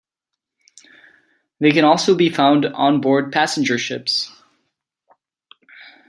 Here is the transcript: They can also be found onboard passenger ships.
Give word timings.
They 1.59 1.71
can 1.71 1.85
also 1.85 2.15
be 2.15 2.31
found 2.31 2.65
onboard 2.65 3.31
passenger 3.31 3.77
ships. 3.77 4.31